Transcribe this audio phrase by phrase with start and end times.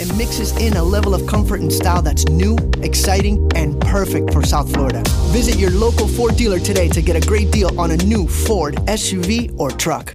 [0.00, 4.42] and mixes in a level of comfort and style that's new, exciting, and perfect for
[4.42, 5.02] South Florida.
[5.28, 8.76] Visit your local Ford dealer today to get a great deal on a new Ford
[8.86, 10.14] SUV or truck.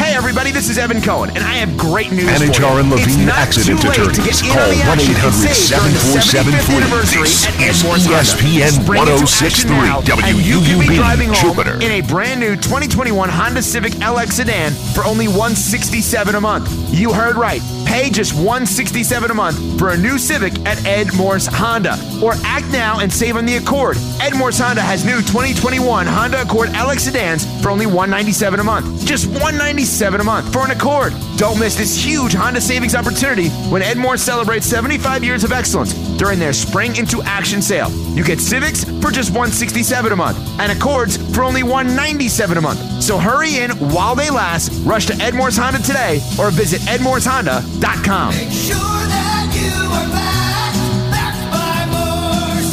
[0.00, 2.68] Hey everybody, this is Evan Cohen, and I have great news Manage for you.
[2.68, 4.42] R and It's Levine Accident too Attorneys.
[4.42, 7.46] Call on the action and save during the 75th anniversary 1-800-743.
[7.46, 11.74] at This is ESPN Spring 1063 now, and you can be WUUB, Jupiter.
[11.76, 16.68] in a brand new 2021 Honda Civic LX sedan for only 167 a month.
[16.92, 17.62] You heard right.
[17.90, 21.98] Pay just 167 a month for a new Civic at Ed Morse Honda.
[22.22, 23.96] Or act now and save on the Accord.
[24.20, 29.04] Ed Morse Honda has new 2021 Honda Accord LX sedans for only 197 a month.
[29.04, 31.12] Just 197 a month for an Accord.
[31.36, 35.92] Don't miss this huge Honda savings opportunity when Ed Morse celebrates 75 years of excellence
[36.16, 37.90] during their Spring into Action sale.
[38.14, 42.99] You get Civics for just 167 a month and Accords for only 197 a month.
[43.10, 44.70] So hurry in while they last.
[44.84, 48.32] Rush to Ed Morse Honda today or visit edmorsehonda.com.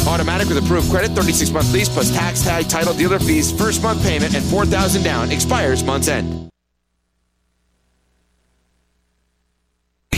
[0.06, 4.00] Automatic with approved credit, 36 month lease plus tax tag, title, dealer fees, first month
[4.04, 5.32] payment, and 4000 down.
[5.32, 6.47] Expires month's end.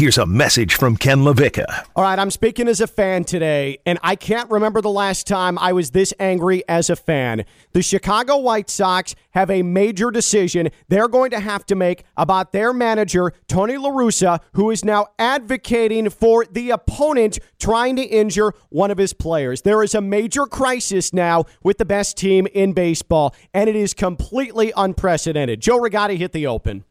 [0.01, 1.85] Here's a message from Ken LaVicka.
[1.95, 5.59] All right, I'm speaking as a fan today, and I can't remember the last time
[5.59, 7.45] I was this angry as a fan.
[7.73, 12.53] The Chicago White Sox have a major decision they're going to have to make about
[12.53, 18.55] their manager, Tony La Russa, who is now advocating for the opponent trying to injure
[18.71, 19.61] one of his players.
[19.61, 23.93] There is a major crisis now with the best team in baseball, and it is
[23.93, 25.61] completely unprecedented.
[25.61, 26.85] Joe Rigotti hit the open.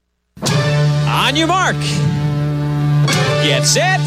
[0.44, 1.76] On your mark.
[3.44, 4.00] Get set.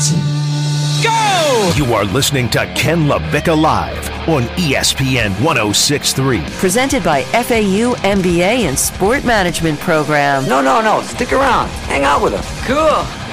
[1.02, 1.72] Go!
[1.74, 6.42] You are listening to Ken LaVicka Live on ESPN 1063.
[6.58, 10.46] Presented by FAU MBA and Sport Management Program.
[10.46, 11.02] No, no, no.
[11.02, 11.68] Stick around.
[11.88, 12.66] Hang out with us.
[12.66, 12.76] Cool.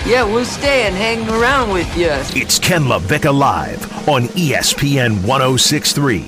[0.09, 2.09] Yeah, we'll stay and hang around with you.
[2.42, 6.25] It's Ken LaVicka Live on ESPN 1063.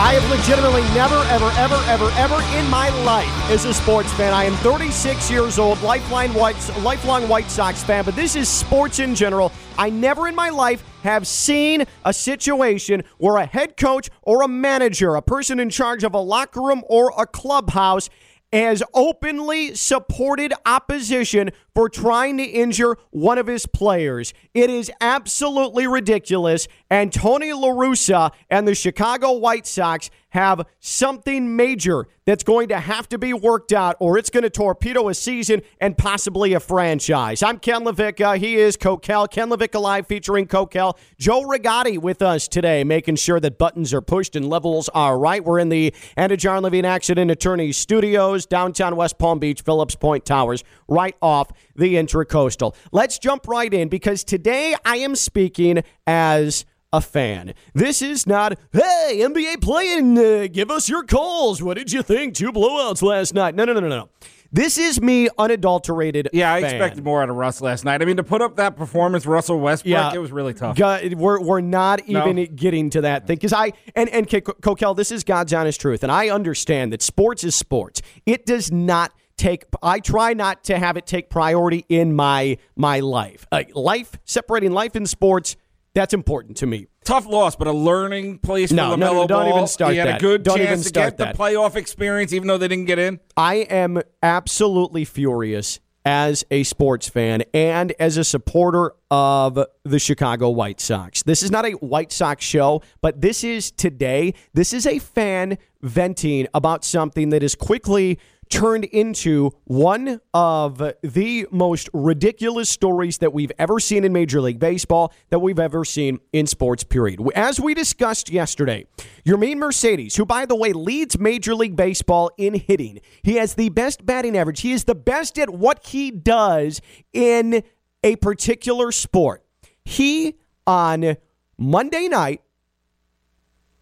[0.00, 4.32] I have legitimately never, ever, ever, ever, ever in my life as a sports fan.
[4.32, 8.98] I am 36 years old, lifelong White, lifelong White Sox fan, but this is sports
[8.98, 9.52] in general.
[9.76, 14.48] I never in my life have seen a situation where a head coach or a
[14.48, 18.08] manager, a person in charge of a locker room or a clubhouse,
[18.52, 24.34] has openly supported opposition for trying to injure one of his players.
[24.54, 26.66] It is absolutely ridiculous.
[26.90, 32.78] And Tony La Russa and the Chicago White Sox have something major that's going to
[32.78, 36.60] have to be worked out, or it's going to torpedo a season and possibly a
[36.60, 37.42] franchise.
[37.42, 38.38] I'm Ken LaVicka.
[38.38, 39.28] He is Coquel.
[39.30, 40.96] Ken LaVicka Live featuring Coquel.
[41.18, 45.44] Joe Rigotti with us today, making sure that buttons are pushed and levels are right.
[45.44, 50.24] We're in the Anna John Levine Accident Attorney Studios, downtown West Palm Beach, Phillips Point
[50.24, 52.74] Towers, right off the Intracoastal.
[52.92, 57.54] Let's jump right in because today I am speaking as a fan.
[57.74, 61.62] This is not, hey, NBA playing, uh, give us your calls.
[61.62, 62.34] What did you think?
[62.34, 63.54] Two blowouts last night.
[63.54, 64.08] No, no, no, no, no.
[64.52, 66.28] This is me unadulterated.
[66.32, 66.74] Yeah, I fan.
[66.74, 68.02] expected more out of Russ last night.
[68.02, 70.12] I mean, to put up that performance, Russell Westbrook, Yeah.
[70.12, 70.76] it was really tough.
[70.76, 72.28] God, we're, we're not No.
[72.28, 75.80] even getting to that thing because I and and K- Coquel, this is God's honest
[75.80, 78.02] truth, and I understand that sports is sports.
[78.26, 79.66] It does not take.
[79.84, 83.46] I try not to have it take priority in my my life.
[83.52, 85.54] Uh, life separating life and sports.
[85.94, 86.86] That's important to me.
[87.04, 89.56] Tough loss, but a learning place No, for no, LaMelo no, don't Ball.
[89.56, 90.16] even start He had that.
[90.18, 93.18] a good Don't chance to get the playoff experience, even though they didn't get in.
[93.36, 100.48] I am absolutely furious as a sports fan and as a supporter of the Chicago
[100.50, 101.22] White Sox.
[101.24, 104.34] This is not a White Sox show, but this is today.
[104.54, 108.18] This is a fan venting about something that is quickly
[108.50, 114.58] turned into one of the most ridiculous stories that we've ever seen in Major League
[114.58, 117.20] Baseball, that we've ever seen in sports, period.
[117.34, 118.86] As we discussed yesterday,
[119.24, 123.68] Yermin Mercedes, who, by the way, leads Major League Baseball in hitting, he has the
[123.68, 124.60] best batting average.
[124.60, 126.80] He is the best at what he does
[127.12, 127.62] in
[128.02, 129.44] a particular sport.
[129.84, 131.16] He, on
[131.56, 132.42] Monday night,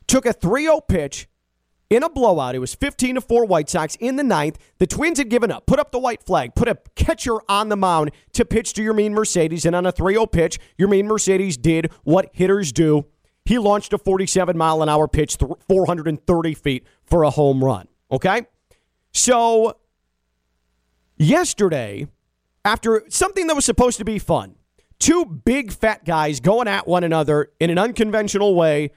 [0.07, 1.29] took a 3 0 pitch
[1.91, 2.55] in a blowout.
[2.55, 4.59] It was 15 to 4 White Sox in the ninth.
[4.79, 7.77] The Twins had given up, put up the white flag, put a catcher on the
[7.77, 9.65] mound to pitch to Yermin Mercedes.
[9.65, 13.07] And on a 3 0 pitch, Yermin Mercedes did what hitters do.
[13.45, 15.37] He launched a 47 mile an hour pitch,
[15.69, 17.89] 430 feet for a home run.
[18.11, 18.47] Okay?
[19.13, 19.79] So,
[21.17, 22.09] yesterday,
[22.65, 24.57] after something that was supposed to be fun,
[24.99, 28.91] two big fat guys going at one another in an unconventional way.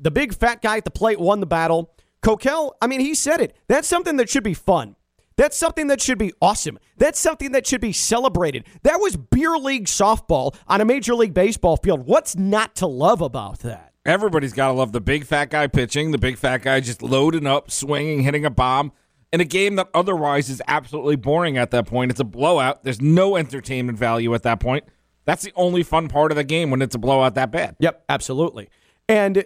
[0.00, 1.94] The big fat guy at the plate won the battle.
[2.22, 3.56] Coquel, I mean, he said it.
[3.68, 4.96] That's something that should be fun.
[5.36, 6.78] That's something that should be awesome.
[6.98, 8.64] That's something that should be celebrated.
[8.82, 12.06] That was beer league softball on a major league baseball field.
[12.06, 13.92] What's not to love about that?
[14.04, 17.46] Everybody's got to love the big fat guy pitching, the big fat guy just loading
[17.46, 18.92] up, swinging, hitting a bomb
[19.32, 22.10] in a game that otherwise is absolutely boring at that point.
[22.10, 22.84] It's a blowout.
[22.84, 24.84] There's no entertainment value at that point.
[25.24, 27.76] That's the only fun part of the game when it's a blowout that bad.
[27.78, 28.68] Yep, absolutely.
[29.08, 29.44] And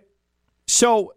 [0.66, 1.12] so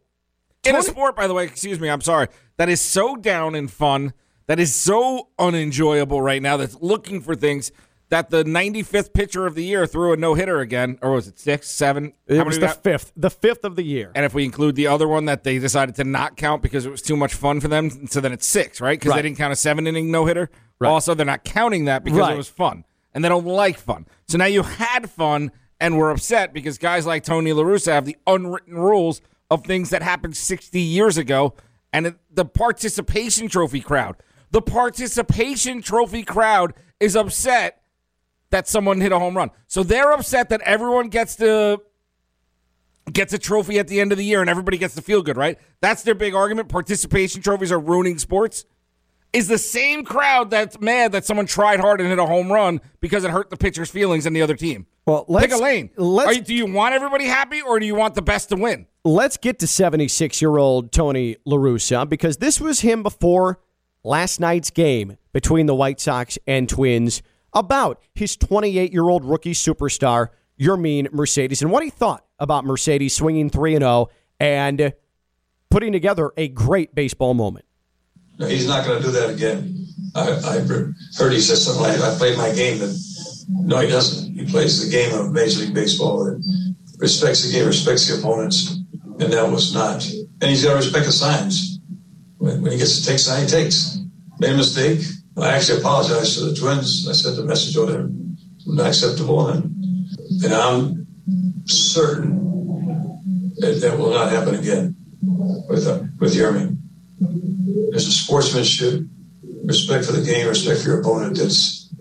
[0.70, 2.28] in a sport, by the way, excuse me, I'm sorry,
[2.58, 4.14] that is so down and fun,
[4.48, 7.72] that is so unenjoyable right now, that's looking for things
[8.10, 11.40] that the 95th pitcher of the year threw a no hitter again, or was it
[11.40, 12.14] six, seven?
[12.28, 12.84] It was the got?
[12.84, 14.12] fifth, the fifth of the year.
[14.16, 16.90] And if we include the other one that they decided to not count because it
[16.90, 19.00] was too much fun for them, so then it's six, right?
[19.00, 19.18] Because right.
[19.18, 20.50] they didn't count a seven inning no hitter.
[20.80, 20.90] Right.
[20.90, 22.34] Also, they're not counting that because right.
[22.34, 22.84] it was fun,
[23.14, 24.08] and they don't like fun.
[24.28, 28.06] So now you had fun and were upset because guys like Tony La Russa have
[28.06, 31.56] the unwritten rules of things that happened 60 years ago,
[31.92, 34.16] and the participation trophy crowd.
[34.52, 37.82] The participation trophy crowd is upset
[38.52, 39.52] that someone hit a home run.
[39.68, 41.82] So they're upset that everyone gets to
[43.12, 45.38] gets a trophy at the end of the year and everybody gets to feel good,
[45.38, 45.58] right?
[45.82, 46.70] That's their big argument.
[46.70, 48.66] Participation trophies are ruining sports.
[49.32, 52.82] Is the same crowd that's mad that someone tried hard and hit a home run
[53.00, 54.88] because it hurt the pitcher's feelings and the other team.
[55.06, 55.90] Well, pick a lane.
[55.98, 58.88] You, do you want everybody happy or do you want the best to win?
[59.04, 63.60] Let's get to 76 year old Tony La Russa because this was him before
[64.04, 67.22] last night's game between the White Sox and Twins
[67.54, 70.30] about his 28 year old rookie superstar,
[70.60, 74.10] Yermin Mercedes, and what he thought about Mercedes swinging 3 0
[74.40, 74.94] and
[75.70, 77.66] putting together a great baseball moment.
[78.40, 79.86] No, he's not going to do that again.
[80.16, 80.96] I, I, heard
[81.34, 82.82] he said something like, I played my game.
[82.82, 82.96] And
[83.68, 84.34] no, he doesn't.
[84.34, 86.44] He plays the game of Major League Baseball and
[86.98, 88.80] respects the game, respects the opponents.
[89.20, 90.08] And that was not.
[90.42, 91.80] And he's got to respect the signs.
[92.38, 94.00] When, when he gets to take sign, he takes.
[94.40, 95.02] Made a mistake,
[95.38, 97.08] I actually apologized to the twins.
[97.08, 98.10] I sent the message over there,
[98.66, 99.76] not acceptable, and
[100.44, 101.08] and I'm
[101.66, 104.96] certain that that will not happen again
[105.70, 106.79] with uh, with Yermin.
[107.20, 109.04] There's a sportsmanship,
[109.66, 111.38] respect for the game, respect for your opponent.
[111.38, 111.94] That's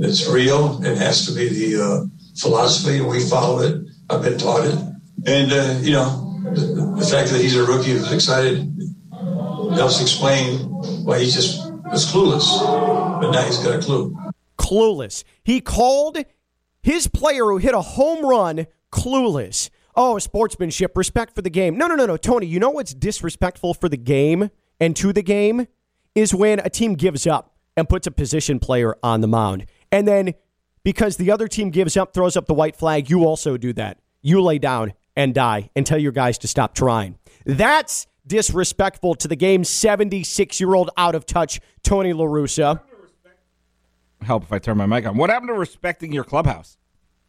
[0.00, 0.82] that's real.
[0.84, 2.04] It has to be the uh,
[2.38, 3.82] philosophy, and we follow it.
[4.10, 4.78] I've been taught it,
[5.26, 8.72] and uh, you know the, the, fact that he's a rookie who's excited
[9.74, 10.58] helps explain
[11.04, 12.60] why he just was clueless,
[13.20, 14.16] but now he's got a clue.
[14.58, 15.24] Clueless.
[15.44, 16.18] He called
[16.82, 19.70] his player who hit a home run clueless.
[20.00, 21.76] Oh, sportsmanship, respect for the game.
[21.76, 22.16] No, no, no, no.
[22.16, 24.48] Tony, you know what's disrespectful for the game
[24.78, 25.66] and to the game
[26.14, 29.66] is when a team gives up and puts a position player on the mound.
[29.90, 30.34] And then
[30.84, 33.98] because the other team gives up, throws up the white flag, you also do that.
[34.22, 37.18] You lay down and die and tell your guys to stop trying.
[37.44, 39.64] That's disrespectful to the game.
[39.64, 42.80] 76 year old out of touch Tony La Russa.
[44.22, 45.16] Help if I turn my mic on.
[45.16, 46.78] What happened to respecting your clubhouse?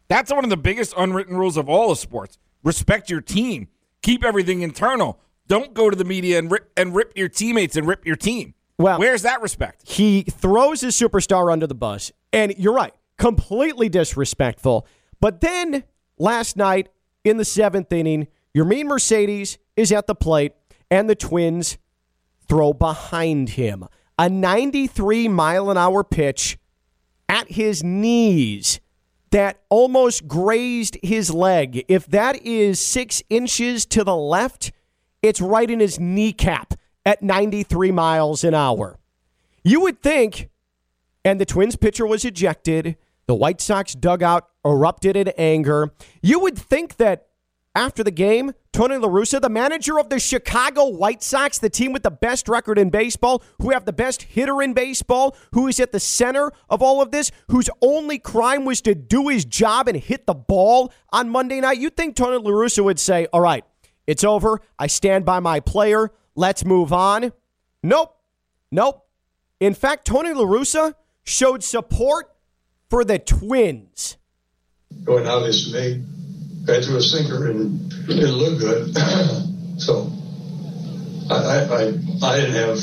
[0.06, 2.38] That's one of the biggest unwritten rules of all of sports.
[2.62, 3.68] Respect your team.
[4.02, 5.18] Keep everything internal.
[5.46, 8.54] Don't go to the media and rip and rip your teammates and rip your team.
[8.78, 9.88] Well, where's that respect?
[9.88, 14.86] He throws his superstar under the bus, and you're right, completely disrespectful.
[15.20, 15.84] But then
[16.18, 16.88] last night
[17.24, 20.52] in the seventh inning, Yermin Mercedes is at the plate
[20.90, 21.78] and the Twins
[22.48, 23.86] throw behind him.
[24.18, 26.58] A 93 mile an hour pitch
[27.28, 28.80] at his knees
[29.30, 31.84] that almost grazed his leg.
[31.88, 34.72] If that is six inches to the left,
[35.22, 36.74] it's right in his kneecap
[37.06, 38.98] at 93 miles an hour.
[39.62, 40.48] You would think,
[41.24, 42.96] and the Twins pitcher was ejected,
[43.26, 45.92] the White Sox dugout erupted in anger.
[46.22, 47.28] You would think that
[47.74, 51.92] after the game, Tony La Russa, the manager of the Chicago White Sox, the team
[51.92, 55.78] with the best record in baseball, who have the best hitter in baseball, who is
[55.78, 59.88] at the center of all of this, whose only crime was to do his job
[59.88, 63.40] and hit the ball on Monday night, you'd think Tony La Russa would say, All
[63.40, 63.64] right,
[64.06, 64.60] it's over.
[64.78, 66.10] I stand by my player.
[66.34, 67.32] Let's move on.
[67.82, 68.16] Nope.
[68.72, 69.06] Nope.
[69.60, 72.32] In fact, Tony La Russa showed support
[72.88, 74.16] for the Twins.
[75.04, 76.04] Going obvious to me
[76.64, 78.96] guy threw a sinker and it didn't look good.
[79.78, 80.10] so
[81.30, 82.78] I, I, I, I, didn't have,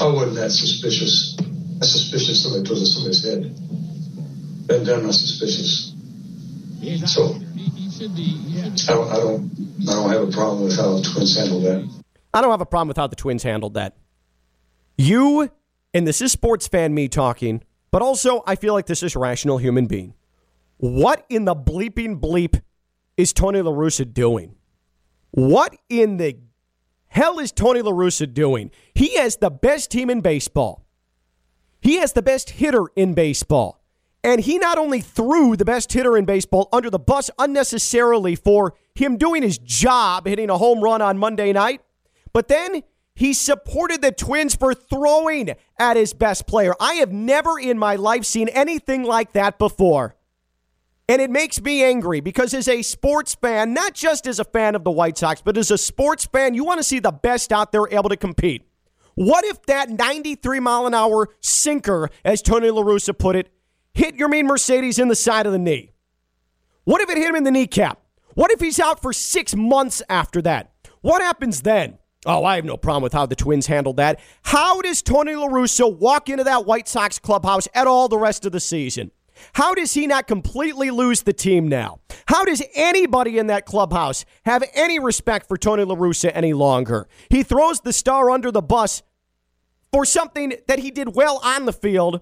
[0.00, 1.36] I wasn't that suspicious.
[1.40, 3.44] I suspicious somebody put it somebody's head.
[4.70, 5.92] And then I'm not suspicious.
[7.06, 9.50] So I don't, I don't,
[9.88, 12.04] I don't have a problem with how the Twins handled that.
[12.32, 13.96] I don't have a problem with how the Twins handled that.
[14.96, 15.50] You,
[15.92, 19.58] and this is sports fan me talking, but also I feel like this is rational
[19.58, 20.14] human being.
[20.78, 22.60] What in the bleeping bleep
[23.16, 24.56] is Tony La Russa doing?
[25.30, 26.38] What in the
[27.06, 28.70] hell is Tony La Russa doing?
[28.94, 30.84] He has the best team in baseball.
[31.80, 33.80] He has the best hitter in baseball.
[34.22, 38.74] And he not only threw the best hitter in baseball under the bus unnecessarily for
[38.94, 41.82] him doing his job, hitting a home run on Monday night,
[42.32, 42.82] but then
[43.14, 46.74] he supported the Twins for throwing at his best player.
[46.80, 50.16] I have never in my life seen anything like that before.
[51.08, 54.74] And it makes me angry because as a sports fan, not just as a fan
[54.74, 57.52] of the White Sox, but as a sports fan, you want to see the best
[57.52, 58.66] out there able to compete.
[59.14, 63.52] What if that 93 mile an hour sinker, as Tony La Russa put it,
[63.92, 65.92] hit Yermin Mercedes in the side of the knee?
[66.84, 68.00] What if it hit him in the kneecap?
[68.34, 70.72] What if he's out for six months after that?
[71.02, 71.98] What happens then?
[72.26, 74.18] Oh, I have no problem with how the Twins handled that.
[74.42, 78.46] How does Tony La Russa walk into that White Sox clubhouse at all the rest
[78.46, 79.10] of the season?
[79.52, 82.00] How does he not completely lose the team now?
[82.26, 87.06] How does anybody in that clubhouse have any respect for Tony La Russa any longer?
[87.28, 89.02] He throws the star under the bus
[89.92, 92.20] for something that he did well on the field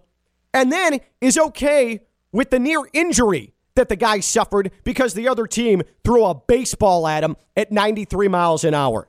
[0.52, 2.00] and then is okay
[2.33, 7.07] with the near injury that the guy suffered because the other team threw a baseball
[7.07, 9.09] at him at 93 miles an hour.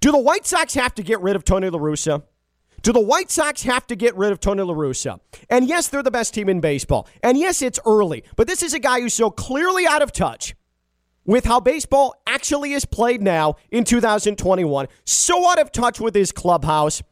[0.00, 2.22] Do the White Sox have to get rid of Tony La Russa?
[2.82, 5.20] Do the White Sox have to get rid of Tony La Russa?
[5.50, 7.08] And yes, they're the best team in baseball.
[7.22, 10.54] And yes, it's early, but this is a guy who's so clearly out of touch
[11.24, 16.32] with how baseball actually is played now in 2021, so out of touch with his
[16.32, 17.02] clubhouse.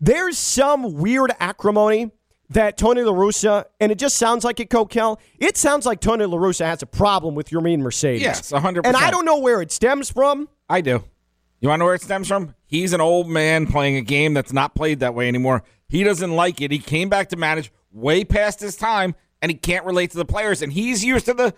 [0.00, 2.10] There's some weird acrimony
[2.50, 6.24] that Tony La Russa, and it just sounds like it, Coquel, it sounds like Tony
[6.24, 8.22] La Russa has a problem with Yermin Mercedes.
[8.22, 8.86] Yes, 100%.
[8.86, 10.48] And I don't know where it stems from.
[10.70, 11.04] I do.
[11.60, 12.54] You want to know where it stems from?
[12.66, 15.64] He's an old man playing a game that's not played that way anymore.
[15.88, 16.70] He doesn't like it.
[16.70, 20.24] He came back to manage way past his time, and he can't relate to the
[20.24, 20.62] players.
[20.62, 21.54] And he's used to the.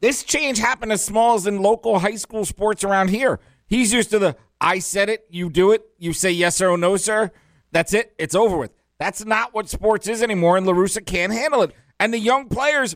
[0.00, 3.40] This change happened as small as in local high school sports around here.
[3.66, 6.96] He's used to the I said it, you do it, you say yes or no,
[6.96, 7.32] sir.
[7.72, 8.14] That's it.
[8.16, 8.70] It's over with.
[8.98, 11.74] That's not what sports is anymore, and La Russa can't handle it.
[11.98, 12.94] And the young players,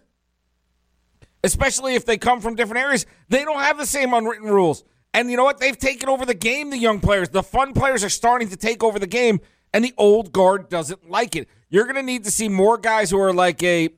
[1.43, 4.85] especially if they come from different areas, they don't have the same unwritten rules.
[5.17, 5.59] And you know what?
[5.61, 7.31] They've taken over the game, the young players.
[7.31, 9.41] The fun players are starting to take over the game,
[9.73, 11.49] and the old guard doesn't like it.
[11.71, 13.89] You're going to need to see more guys who are like a,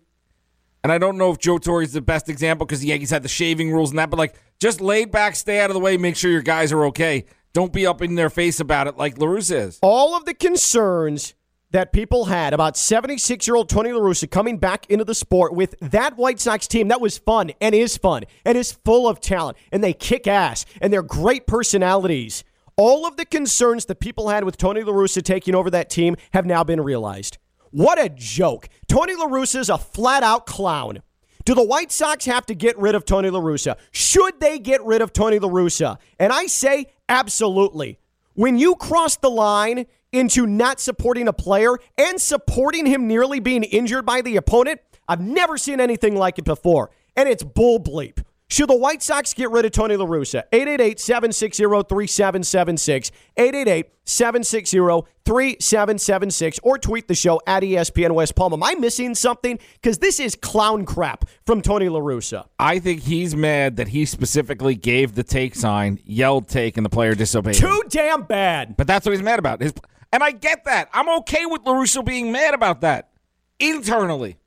[0.84, 3.24] and I don't know if Joe Torre is the best example because the Yankees had
[3.24, 5.96] the shaving rules and that, but like just laid back, stay out of the way,
[5.96, 7.24] make sure your guys are okay.
[7.52, 9.80] Don't be up in their face about it like La Russa is.
[9.82, 11.34] All of the concerns
[11.70, 15.54] that people had about 76 year old Tony La Russa coming back into the sport
[15.54, 19.20] with that White Sox team that was fun and is fun and is full of
[19.20, 22.44] talent and they kick ass and they're great personalities.
[22.76, 26.16] All of the concerns that people had with Tony La Russa taking over that team
[26.32, 27.38] have now been realized.
[27.70, 28.68] What a joke.
[28.86, 31.02] Tony La Russa is a flat out clown.
[31.44, 33.76] Do the White Sox have to get rid of Tony La Russa?
[33.90, 35.98] Should they get rid of Tony La Russa?
[36.18, 37.98] And I say absolutely.
[38.34, 43.64] When you cross the line into not supporting a player and supporting him nearly being
[43.64, 46.90] injured by the opponent, I've never seen anything like it before.
[47.16, 48.22] And it's bull bleep.
[48.50, 50.44] Should the White Sox get rid of Tony La Russa?
[50.52, 53.10] 888 760 3776.
[53.36, 54.78] 888 760
[55.26, 56.60] 3776.
[56.62, 58.54] Or tweet the show at ESPN West Palm.
[58.54, 59.58] Am I missing something?
[59.74, 62.46] Because this is clown crap from Tony La Russa.
[62.58, 66.90] I think he's mad that he specifically gave the take sign, yelled take, and the
[66.90, 67.56] player disobeyed.
[67.56, 68.78] Too damn bad.
[68.78, 69.60] But that's what he's mad about.
[69.60, 69.74] His,
[70.12, 70.88] and I get that.
[70.92, 73.10] I'm okay with La Russa being mad about that
[73.58, 74.38] internally.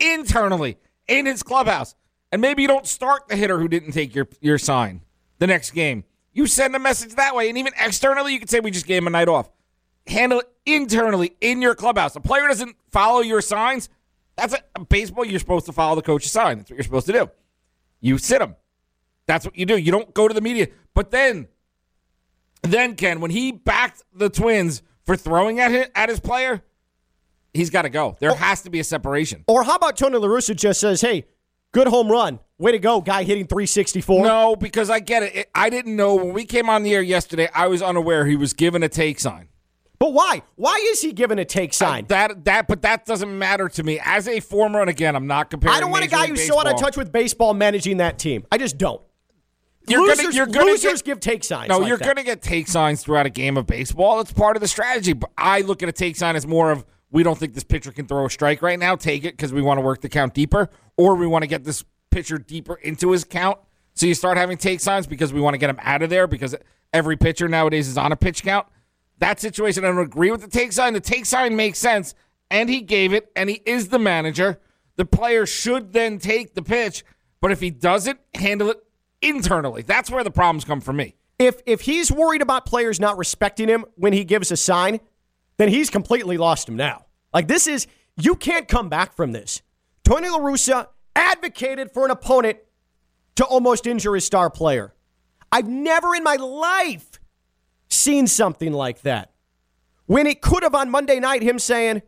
[0.00, 1.94] Internally in his clubhouse.
[2.32, 5.02] And maybe you don't start the hitter who didn't take your, your sign
[5.38, 6.04] the next game.
[6.32, 7.48] You send a message that way.
[7.48, 9.48] And even externally, you can say we just gave him a night off.
[10.06, 12.16] Handle it internally in your clubhouse.
[12.16, 13.88] A player doesn't follow your signs.
[14.36, 15.24] That's a, a baseball.
[15.24, 16.58] You're supposed to follow the coach's sign.
[16.58, 17.30] That's what you're supposed to do.
[18.00, 18.56] You sit him.
[19.26, 19.76] That's what you do.
[19.76, 20.68] You don't go to the media.
[20.92, 21.48] But then,
[22.62, 26.62] then Ken, when he backed the Twins for throwing at his, at his player,
[27.52, 28.16] he's got to go.
[28.20, 29.44] There has to be a separation.
[29.46, 31.26] Or how about Tony La Russa just says, hey,
[31.74, 32.38] Good home run.
[32.56, 34.24] Way to go, guy hitting 364.
[34.24, 35.50] No, because I get it.
[35.56, 38.52] I didn't know when we came on the air yesterday, I was unaware he was
[38.52, 39.48] given a take sign.
[39.98, 40.42] But why?
[40.54, 42.04] Why is he given a take sign?
[42.04, 43.98] Uh, that that but that doesn't matter to me.
[44.04, 45.76] As a former, and again, I'm not comparing.
[45.76, 48.46] I don't want a guy who's so out of touch with baseball managing that team.
[48.52, 49.02] I just don't.
[49.86, 51.68] You're losers, gonna, you're gonna losers get, give take signs.
[51.68, 54.20] No, like you're going to get take signs throughout a game of baseball.
[54.20, 55.12] It's part of the strategy.
[55.12, 57.92] But I look at a take sign as more of we don't think this pitcher
[57.92, 58.96] can throw a strike right now.
[58.96, 61.64] Take it because we want to work the count deeper, or we want to get
[61.64, 63.58] this pitcher deeper into his count.
[63.94, 66.26] So you start having take signs because we want to get him out of there
[66.26, 66.56] because
[66.92, 68.66] every pitcher nowadays is on a pitch count.
[69.18, 70.92] That situation, I don't agree with the take sign.
[70.94, 72.14] The take sign makes sense,
[72.50, 74.58] and he gave it, and he is the manager.
[74.96, 77.04] The player should then take the pitch,
[77.40, 78.83] but if he doesn't, handle it
[79.24, 79.82] internally.
[79.82, 81.16] That's where the problems come for me.
[81.38, 85.00] If if he's worried about players not respecting him when he gives a sign,
[85.56, 87.06] then he's completely lost him now.
[87.32, 89.62] Like this is You can't come back from this.
[90.04, 92.58] Tony La Russa advocated for an opponent
[93.36, 94.94] to almost injure his star player.
[95.50, 97.18] I've never in my life
[97.88, 99.32] seen something like that.
[100.06, 102.02] When it could have on Monday night, him saying,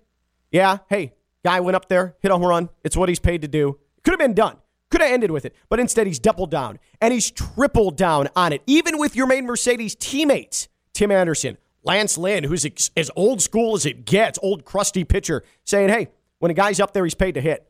[0.50, 2.68] Yeah, hey, guy went up there, hit a home run.
[2.84, 3.78] It's what he's paid to do.
[4.04, 4.58] Could have been done.
[4.90, 5.54] Could have ended with it.
[5.68, 8.62] But instead, he's doubled down and he's tripled down on it.
[8.66, 12.66] Even with Yermin Mercedes teammates, Tim Anderson, Lance Lynn, who's
[12.96, 16.92] as old school as it gets, old crusty pitcher, saying, Hey, when a guy's up
[16.92, 17.66] there, he's paid to hit.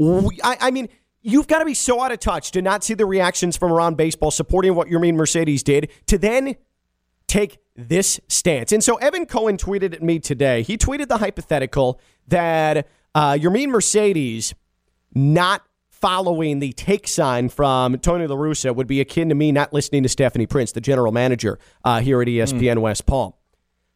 [0.00, 0.88] I, I mean,
[1.22, 3.96] you've got to be so out of touch to not see the reactions from around
[3.96, 6.56] baseball supporting what Yermin Mercedes did to then
[7.26, 8.72] take this stance.
[8.72, 10.62] And so Evan Cohen tweeted at me today.
[10.62, 14.54] He tweeted the hypothetical that uh, Yermín Mercedes
[15.14, 15.62] not
[16.00, 20.02] following the take sign from Tony La Russa would be akin to me not listening
[20.02, 22.82] to Stephanie Prince, the general manager uh, here at ESPN mm.
[22.82, 23.32] West Palm.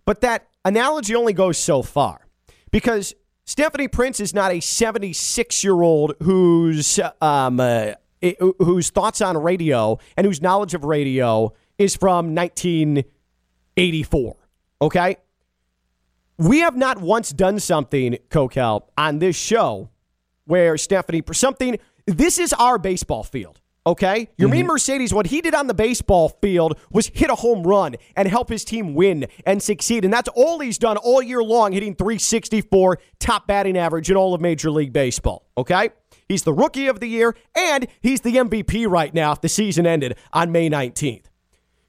[0.06, 2.26] But that analogy only goes so far
[2.70, 3.14] because
[3.44, 7.92] Stephanie Prince is not a 76 year old whose um, uh,
[8.58, 14.36] whose thoughts on radio and whose knowledge of radio is from 1984.
[14.82, 15.16] Okay,
[16.38, 19.90] we have not once done something, Coquel, on this show
[20.50, 21.78] where Stephanie something.
[22.10, 23.60] This is our baseball field.
[23.86, 24.28] Okay?
[24.38, 24.66] Yermín mm-hmm.
[24.66, 28.48] Mercedes, what he did on the baseball field was hit a home run and help
[28.48, 30.04] his team win and succeed.
[30.04, 34.34] And that's all he's done all year long, hitting 364, top batting average in all
[34.34, 35.46] of Major League Baseball.
[35.56, 35.90] Okay?
[36.28, 39.86] He's the rookie of the year, and he's the MVP right now if the season
[39.86, 41.24] ended on May 19th.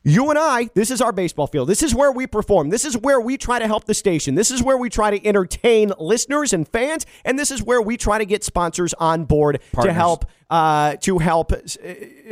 [0.04, 1.70] You and I, this is our baseball field.
[1.70, 2.70] This is where we perform.
[2.70, 4.34] This is where we try to help the station.
[4.34, 7.98] This is where we try to entertain listeners and fans, and this is where we
[7.98, 9.92] try to get sponsors on board Partners.
[9.92, 10.26] to help.
[10.50, 11.54] Uh, to help.
[11.54, 11.58] Uh,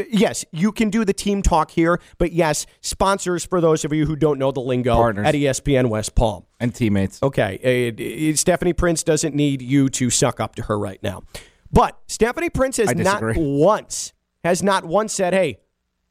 [0.10, 4.06] yes, you can do the team talk here, but yes, sponsors for those of you
[4.06, 5.26] who don't know the lingo Partners.
[5.28, 7.22] at ESPN West Palm and teammates.
[7.24, 11.24] Okay, it, it, Stephanie Prince doesn't need you to suck up to her right now,
[11.72, 14.12] but Stephanie Prince has not once
[14.44, 15.60] has not once said, "Hey,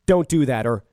[0.07, 0.85] don't do that," or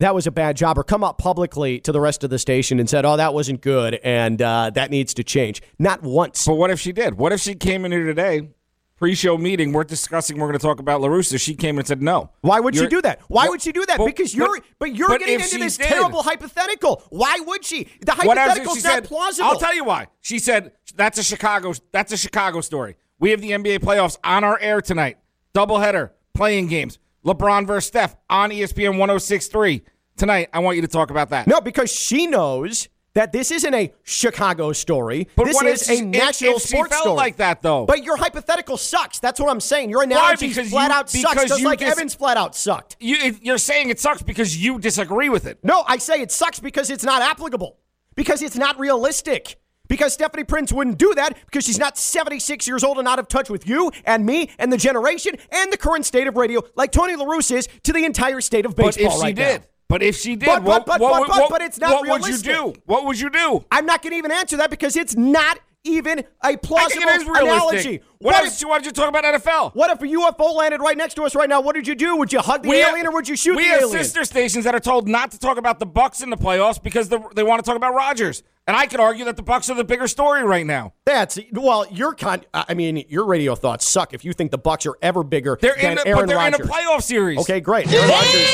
[0.00, 2.80] that was a bad job or come up publicly to the rest of the station
[2.80, 5.62] and said, oh, that wasn't good and uh, that needs to change.
[5.78, 6.46] Not once.
[6.46, 7.14] But what if she did?
[7.14, 8.48] What if she came in here today,
[8.96, 11.38] pre show meeting, we're discussing, we're going to talk about La Russa.
[11.38, 12.30] She came and said no.
[12.40, 13.20] Why would she do that?
[13.28, 13.98] Why would she do that?
[13.98, 17.02] But, because you're, but, but you're but getting into this did, terrible hypothetical.
[17.10, 17.86] Why would she?
[18.00, 19.50] The hypothetical is not said, plausible.
[19.50, 20.06] I'll tell you why.
[20.22, 22.96] She said, that's a Chicago, that's a Chicago story.
[23.18, 25.18] We have the NBA playoffs on our air tonight.
[25.54, 26.98] Doubleheader, playing games.
[27.24, 29.82] LeBron versus Steph on ESPN 1063.
[30.16, 31.46] Tonight, I want you to talk about that.
[31.46, 35.28] No, because she knows that this isn't a Chicago story.
[35.34, 37.16] But this is a national if, if sports story.
[37.16, 37.84] like that, though.
[37.84, 39.18] But your hypothetical sucks.
[39.18, 39.90] That's what I'm saying.
[39.90, 42.96] Your analogy flat you, out sucks, just like dis- Evans flat out sucked.
[43.00, 45.58] You, you're saying it sucks because you disagree with it.
[45.62, 47.78] No, I say it sucks because it's not applicable,
[48.14, 49.56] because it's not realistic.
[49.90, 53.26] Because Stephanie Prince wouldn't do that because she's not 76 years old and out of
[53.26, 56.92] touch with you and me and the generation and the current state of radio like
[56.92, 59.60] Tony La Russa is to the entire state of baseball but if right she did,
[59.60, 59.66] now.
[59.88, 62.46] But if she did, but, what, but, what, but, what, but, it's not what realistic.
[62.46, 62.80] would you do?
[62.86, 63.64] What would you do?
[63.72, 68.02] I'm not going to even answer that because it's not even a plausible analogy.
[68.18, 69.74] What, what if, why did you talk about NFL?
[69.74, 71.60] What if a UFO landed right next to us right now?
[71.60, 72.16] What did you do?
[72.16, 73.90] Would you hug the we alien have, or would you shoot the alien?
[73.90, 76.36] We have sister stations that are told not to talk about the Bucks in the
[76.36, 78.42] playoffs because the, they want to talk about Rodgers.
[78.66, 80.92] And I could argue that the Bucks are the bigger story right now.
[81.06, 82.44] That's well, your con.
[82.52, 85.74] I mean, your radio thoughts suck if you think the Bucks are ever bigger they're
[85.80, 86.60] than in a, Aaron but they're Rodgers.
[86.60, 87.38] in a playoff series.
[87.40, 87.90] Okay, great.
[87.92, 88.50] Aaron Rodgers.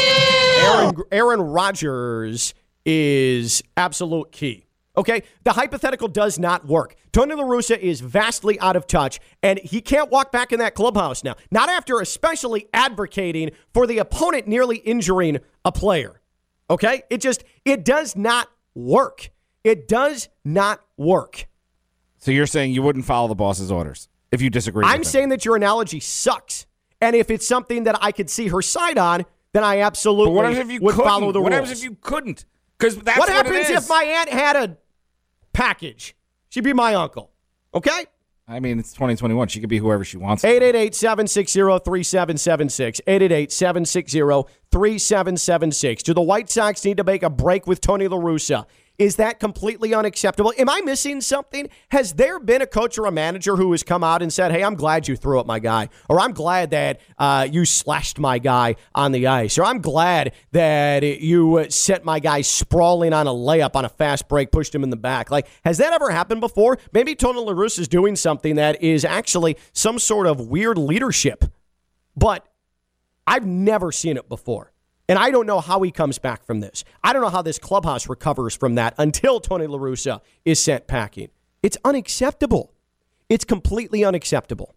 [0.59, 2.55] Aaron, Aaron Rodgers
[2.87, 4.66] is absolute key.
[4.99, 6.97] Okay, the hypothetical does not work.
[7.13, 10.75] Tony La Russa is vastly out of touch, and he can't walk back in that
[10.75, 11.35] clubhouse now.
[11.51, 16.21] Not after especially advocating for the opponent nearly injuring a player.
[16.71, 19.31] Okay, it just it does not work.
[19.65, 21.47] It does not work.
[22.19, 24.85] So you're saying you wouldn't follow the boss's orders if you disagree?
[24.85, 26.67] I'm saying that your analogy sucks,
[27.01, 30.35] and if it's something that I could see her side on, then I absolutely but
[30.35, 31.09] what if you would couldn't?
[31.09, 31.61] follow the what rules.
[31.61, 32.45] What happens if you couldn't?
[32.79, 34.77] Because that's what, what happens if my aunt had a
[35.57, 36.14] package.
[36.51, 37.33] She'd be my uncle.
[37.75, 38.05] Okay?
[38.47, 39.49] I mean, it's 2021.
[39.49, 40.45] She could be whoever she wants.
[40.45, 43.01] 888 760 3776.
[43.07, 44.19] 888 760
[44.71, 46.03] 3776.
[46.03, 48.66] Do the White Sox need to make a break with Tony La Russa?
[48.99, 50.53] Is that completely unacceptable?
[50.59, 51.69] Am I missing something?
[51.91, 54.65] Has there been a coach or a manager who has come out and said, hey,
[54.65, 58.39] I'm glad you threw up my guy, or I'm glad that uh, you slashed my
[58.39, 63.33] guy on the ice, or I'm glad that you sent my guy sprawling on a
[63.33, 65.31] layup on a fast break, pushed him in the back?
[65.31, 66.79] Like, has that ever happened before?
[66.93, 71.45] Maybe Tony La Russa is doing something that is actually some sort of weird leadership,
[72.17, 72.47] but
[73.27, 74.73] I've never seen it before.
[75.09, 76.85] And I don't know how he comes back from this.
[77.05, 80.87] I don't know how this clubhouse recovers from that until Tony La Russa is sent
[80.87, 81.29] packing.
[81.62, 82.73] It's unacceptable.
[83.29, 84.75] It's completely unacceptable.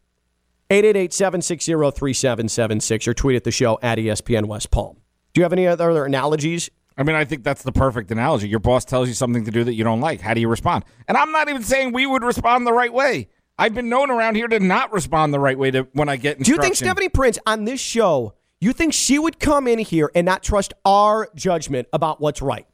[0.69, 4.97] 888-760-3776 or tweet at the show at ESPN West Palm.
[5.33, 6.69] Do you have any other analogies?
[6.95, 8.49] I mean, I think that's the perfect analogy.
[8.49, 10.21] Your boss tells you something to do that you don't like.
[10.21, 10.85] How do you respond?
[11.07, 13.29] And I'm not even saying we would respond the right way.
[13.57, 16.37] I've been known around here to not respond the right way to when I get
[16.37, 16.43] instruction.
[16.43, 20.11] Do you think Stephanie Prince on this show, you think she would come in here
[20.13, 22.65] and not trust our judgment about what's right?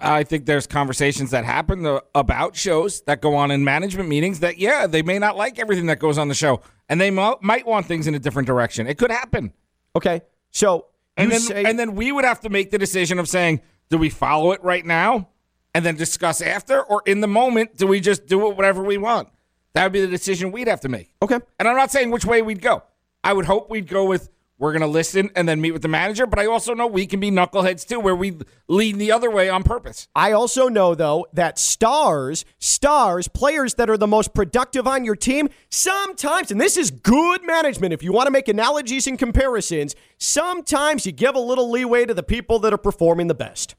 [0.00, 4.40] I think there's conversations that happen uh, about shows that go on in management meetings
[4.40, 7.66] that, yeah, they may not like everything that goes on the show and they might
[7.66, 8.86] want things in a different direction.
[8.86, 9.52] It could happen.
[9.96, 10.22] Okay.
[10.50, 10.86] So,
[11.16, 13.60] and then, say- and then we would have to make the decision of saying,
[13.90, 15.30] do we follow it right now
[15.74, 16.82] and then discuss after?
[16.82, 19.28] Or in the moment, do we just do it whatever we want?
[19.72, 21.12] That would be the decision we'd have to make.
[21.22, 21.38] Okay.
[21.58, 22.82] And I'm not saying which way we'd go.
[23.24, 24.28] I would hope we'd go with
[24.58, 26.26] we're going to listen and then meet with the manager.
[26.26, 29.48] But I also know we can be knuckleheads too, where we lean the other way
[29.48, 30.08] on purpose.
[30.14, 35.16] I also know, though, that stars, stars, players that are the most productive on your
[35.16, 39.94] team, sometimes, and this is good management, if you want to make analogies and comparisons,
[40.18, 43.76] sometimes you give a little leeway to the people that are performing the best.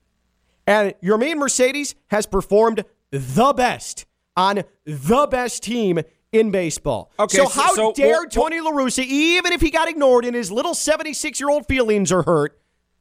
[0.66, 4.06] And Yermin Mercedes has performed the best
[4.38, 6.00] on the best team
[6.32, 7.12] in baseball.
[7.20, 10.26] Okay, so, so how so dare what- Tony La Russa, even if he got ignored
[10.26, 12.60] and his little 76 year old feelings are hurt,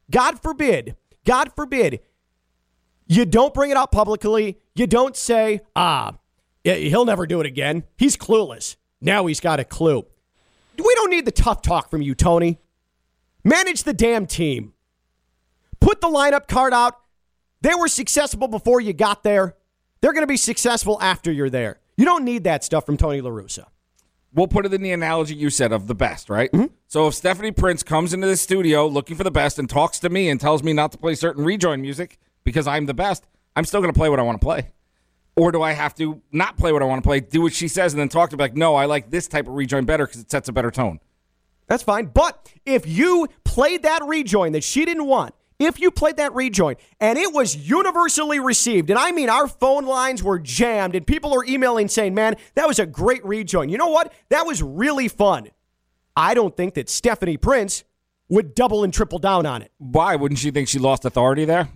[0.09, 2.01] God forbid, God forbid,
[3.07, 4.59] you don't bring it out publicly.
[4.75, 6.13] You don't say, ah,
[6.63, 7.83] he'll never do it again.
[7.97, 8.75] He's clueless.
[9.01, 10.05] Now he's got a clue.
[10.77, 12.59] We don't need the tough talk from you, Tony.
[13.43, 14.73] Manage the damn team.
[15.79, 16.99] Put the lineup card out.
[17.61, 19.55] They were successful before you got there.
[20.01, 21.79] They're going to be successful after you're there.
[21.99, 23.65] You don't need that stuff from Tony La Russa.
[24.33, 26.49] We'll put it in the analogy you said of the best, right?
[26.49, 26.67] Mm-hmm.
[26.87, 30.09] So if Stephanie Prince comes into the studio looking for the best and talks to
[30.09, 33.65] me and tells me not to play certain rejoin music because I'm the best, I'm
[33.65, 34.71] still going to play what I want to play.
[35.35, 37.67] Or do I have to not play what I want to play, do what she
[37.67, 40.05] says, and then talk to me like, no, I like this type of rejoin better
[40.05, 41.01] because it sets a better tone?
[41.67, 42.05] That's fine.
[42.05, 46.75] But if you played that rejoin that she didn't want, if you played that rejoin
[46.99, 51.33] and it was universally received, and I mean our phone lines were jammed and people
[51.33, 53.69] are emailing saying, man, that was a great rejoin.
[53.69, 54.13] You know what?
[54.29, 55.49] That was really fun.
[56.15, 57.83] I don't think that Stephanie Prince
[58.29, 59.71] would double and triple down on it.
[59.77, 61.69] Why wouldn't she think she lost authority there?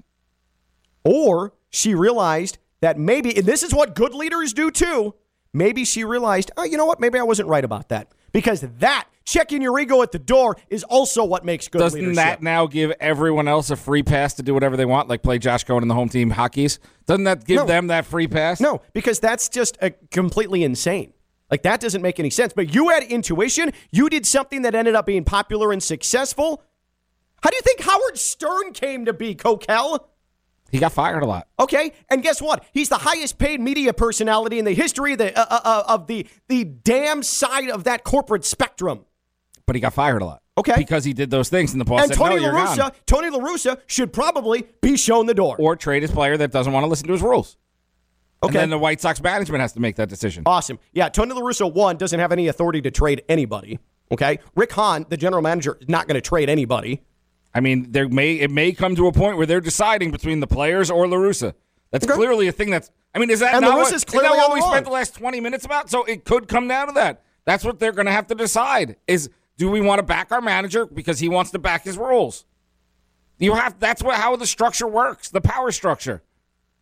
[1.04, 5.16] Or she realized that maybe, and this is what good leaders do too,
[5.54, 7.00] maybe she realized, oh, you know what?
[7.00, 8.14] Maybe I wasn't right about that.
[8.34, 12.16] Because that, checking your ego at the door, is also what makes good Doesn't leadership.
[12.18, 15.38] that now give everyone else a free pass to do whatever they want, like play
[15.40, 16.80] Josh Cohen in the home team hockeys?
[17.06, 17.66] Doesn't that give No.
[17.66, 18.60] them that free pass?
[18.60, 21.14] No, because that's just a completely insane.
[21.52, 22.52] Like that doesn't make any sense.
[22.54, 23.72] But you had intuition.
[23.92, 26.64] You did something that ended up being popular and successful.
[27.44, 30.06] How do you think Howard Stern came to be, Coquel?
[30.74, 31.48] He got fired a lot.
[31.60, 32.66] Okay, and guess what?
[32.74, 36.08] He's the highest paid media personality in the history of the uh, uh, uh, of
[36.08, 39.06] the the damn side of that corporate spectrum.
[39.68, 40.42] But he got fired a lot.
[40.58, 40.74] Okay.
[40.76, 42.92] Because he did those things, in the boss and said, Tony no, you're La Russa.
[43.06, 45.56] Tony La Russa should probably be shown the door.
[45.60, 47.56] Or trade his player that doesn't want to listen to his rules.
[48.42, 48.48] Okay.
[48.48, 50.42] And then the White Sox management has to make that decision.
[50.48, 50.80] Awesome.
[50.92, 53.78] Yeah, Tony La Russa, one, doesn't have any authority to trade anybody.
[54.12, 54.40] Okay.
[54.56, 57.04] Rick Hahn, the general manager, is not going to trade anybody.
[57.54, 60.48] I mean, there may it may come to a point where they're deciding between the
[60.48, 61.54] players or La Russa.
[61.92, 62.16] That's Okay.
[62.16, 62.90] clearly a thing that's.
[63.14, 65.40] I mean, is that And not what, is that what we spent the last twenty
[65.40, 65.90] minutes about?
[65.90, 67.22] So it could come down to that.
[67.46, 70.42] That's what they're going to have to decide: is do we want to back our
[70.42, 72.46] manager because he wants to back his rules?
[73.38, 73.80] You have.
[73.80, 75.30] That's what how the structure works.
[75.30, 76.24] The power structure.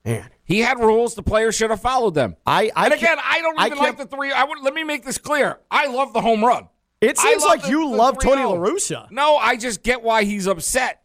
[0.05, 0.29] Man.
[0.43, 1.15] He had rules.
[1.15, 2.35] The players should have followed them.
[2.45, 4.31] I, I and again, I don't I even like the three.
[4.31, 5.59] I would let me make this clear.
[5.69, 6.67] I love the home run.
[7.01, 8.49] It seems like the- you the love Tony 3-0.
[8.51, 9.11] La Russa.
[9.11, 11.01] No, I just get why he's upset.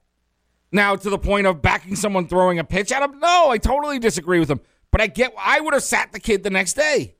[0.73, 3.19] Now to the point of backing someone throwing a pitch at him.
[3.19, 4.61] No, I totally disagree with him.
[4.93, 5.33] But I get.
[5.39, 7.15] I would have sat the kid the next day.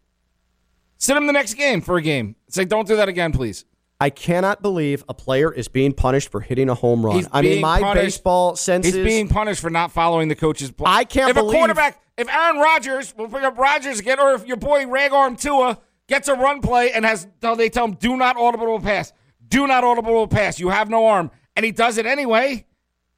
[0.99, 2.37] Sit him the next game for a game.
[2.49, 3.65] Say, don't do that again, please.
[4.01, 7.17] I cannot believe a player is being punished for hitting a home run.
[7.17, 8.95] He's I mean, my punished- baseball senses.
[8.95, 10.93] He's being punished for not following the coach's plan.
[10.95, 14.35] I can't if believe- a quarterback, if Aaron Rodgers, we'll bring up Rodgers again, or
[14.35, 18.17] if your boy Ragarm Tua gets a run play and has, they tell him, do
[18.17, 19.13] not audible pass,
[19.49, 20.59] do not audible pass.
[20.59, 22.67] You have no arm, and he does it anyway.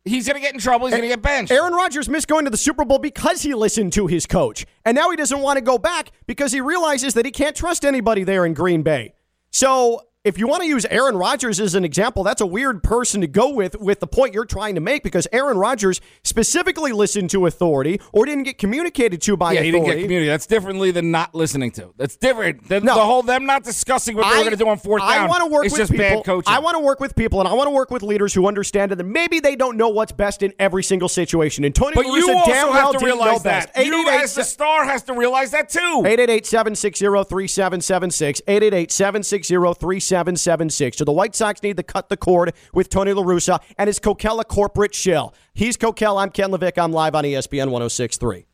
[0.05, 0.87] He's going to get in trouble.
[0.87, 1.53] He's going to get benched.
[1.53, 4.64] Aaron Rodgers missed going to the Super Bowl because he listened to his coach.
[4.87, 7.85] And now he doesn't want to go back because he realizes that he can't trust
[7.85, 9.12] anybody there in Green Bay.
[9.51, 13.20] So if you want to use Aaron Rodgers as an example, that's a weird person
[13.20, 17.31] to go with with the point you're trying to make because Aaron Rodgers specifically listened
[17.31, 19.66] to authority or didn't get communicated to by yeah, authority.
[19.66, 20.26] he didn't get community.
[20.28, 21.92] That's differently than not listening to.
[21.96, 22.68] That's different.
[22.68, 25.02] The, no, the whole them not discussing what they were going to do on fourth
[25.02, 25.11] down.
[25.11, 26.16] I want to work it's with just people.
[26.16, 26.52] bad coaching.
[26.52, 28.90] I want to work with people, and I want to work with leaders who understand
[28.90, 31.64] that maybe they don't know what's best in every single situation.
[31.64, 33.72] And Tony but La Russa you also damn have well to didn't realize that.
[33.72, 33.87] best.
[33.87, 36.02] You, as the star, has to realize that too.
[36.04, 38.42] 888-760-3776.
[38.42, 40.08] 888-760-3776.
[40.09, 43.99] So the White Sox need to cut the cord with Tony La Russa and his
[43.99, 45.35] Coquella corporate shell.
[45.55, 46.21] He's Coquel.
[46.21, 46.83] I'm Ken LaVicka.
[46.83, 48.47] I'm live on ESPN 1063.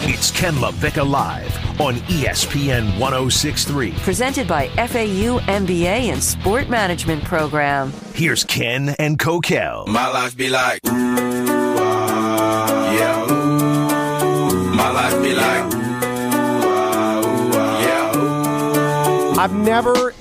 [0.00, 3.92] It's Ken LaVicka Live on ESPN 1063.
[3.98, 7.92] Presented by FAU MBA and Sport Management Program.
[8.14, 9.86] Here's Ken and Coquel.
[9.88, 10.90] My life be like, ooh,
[11.78, 14.74] ah, yeah, ooh.
[14.74, 15.77] My life be like,
[19.38, 20.14] I've never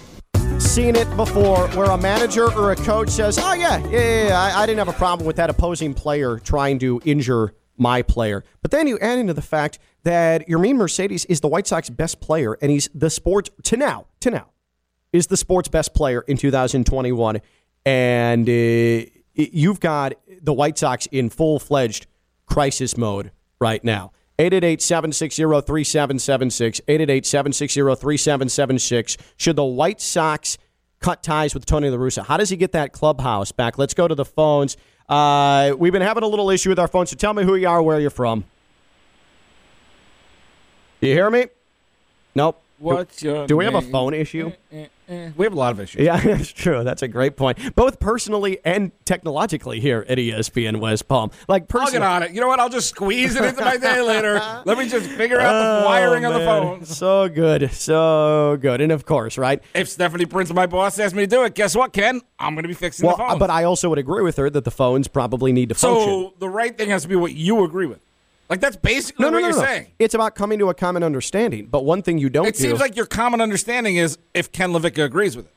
[0.59, 4.61] seen it before where a manager or a coach says, "Oh yeah, yeah, yeah, I,
[4.61, 8.69] I didn't have a problem with that opposing player trying to injure my player." But
[8.69, 12.59] then you add into the fact that Yermin Mercedes is the White Sox best player,
[12.61, 14.51] and he's the sports to now to now
[15.11, 17.41] is the sports best player in 2021,
[17.87, 22.05] and uh, you've got the White Sox in full fledged
[22.45, 24.11] crisis mode right now.
[24.39, 29.17] 888-760-3776, 888-760-3776.
[29.37, 30.59] Should the White Sox
[30.99, 32.23] cut ties with Tony La Russa?
[32.25, 33.79] How does he get that clubhouse back?
[33.79, 34.77] Let's go to the phones.
[35.09, 37.67] Uh, we've been having a little issue with our phones, so tell me who you
[37.67, 38.45] are, where you're from.
[41.01, 41.47] You hear me?
[42.35, 42.61] Nope.
[42.79, 44.51] What's do, your do we have a phone issue?
[45.09, 45.31] Eh.
[45.37, 46.03] We have a lot of issues.
[46.03, 46.83] Yeah, that's true.
[46.83, 47.75] That's a great point.
[47.75, 51.31] Both personally and technologically here at ESPN West Palm.
[51.47, 52.31] Like I'll get on it.
[52.31, 52.59] You know what?
[52.59, 54.35] I'll just squeeze it into my day later.
[54.65, 56.85] Let me just figure out the wiring Oh, of the phone.
[56.85, 59.61] So good, so good, and of course, right?
[59.73, 62.21] If Stephanie Prince, my boss, asked me to do it, guess what, Ken?
[62.39, 63.39] I'm going to be fixing Well, the phone.
[63.39, 66.05] but I also would agree with her that the phones probably need to function.
[66.05, 67.99] so the right thing has to be what you agree with.
[68.49, 69.65] Like that's basically no, no, what no, you're no.
[69.65, 69.87] saying.
[69.99, 71.67] It's about coming to a common understanding.
[71.67, 74.71] But one thing you don't It do, seems like your common understanding is if Ken
[74.71, 75.53] LaVicka agrees with it.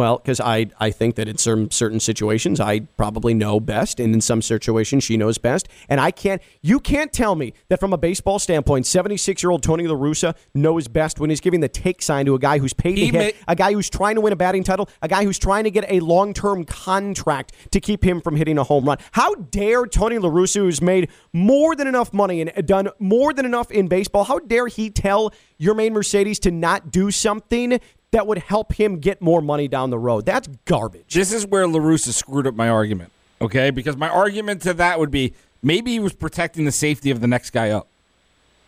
[0.00, 4.14] Well, because I I think that in certain certain situations I probably know best, and
[4.14, 5.68] in some situations she knows best.
[5.90, 9.50] And I can't, you can't tell me that from a baseball standpoint, seventy six year
[9.50, 12.56] old Tony La Russa knows best when he's giving the take sign to a guy
[12.56, 15.08] who's paid He to hit, a guy who's trying to win a batting title, a
[15.08, 18.64] guy who's trying to get a long term contract to keep him from hitting a
[18.64, 18.96] home run.
[19.12, 23.44] How dare Tony La Russa, who's made more than enough money and done more than
[23.44, 27.78] enough in baseball, how dare he tell Yermin Mercedes to not do something
[28.12, 30.26] that would help him get more money down the road?
[30.26, 31.14] That's garbage.
[31.14, 33.70] This is where La Russa screwed up my argument, okay?
[33.70, 37.26] Because my argument to that would be maybe he was protecting the safety of the
[37.26, 37.86] next guy up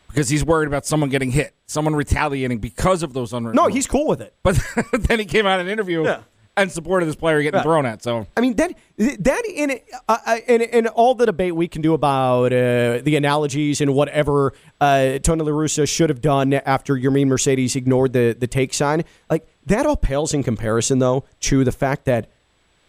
[0.09, 3.75] because he's worried about someone getting hit, someone retaliating because of those unwritten No, rules.
[3.75, 4.35] he's cool with it.
[4.43, 4.59] But
[4.93, 6.21] then he came out in an interview Yeah.
[6.57, 8.03] And supported this player getting thrown at.
[8.03, 11.83] So I mean that that in uh, uh, in, in all the debate we can
[11.83, 16.95] do about uh, the analogies and whatever uh, Tony La Russa should have done after
[16.95, 21.65] Yermin Mercedes ignored the the take sign, like that all pales in comparison though to
[21.65, 22.29] the fact that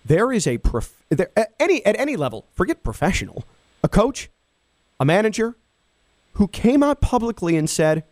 [0.06, 3.46] there is a prof- there, at any at any level, forget professional,
[3.84, 4.30] a coach,
[5.00, 5.56] a manager,
[6.34, 8.04] who came out publicly and said.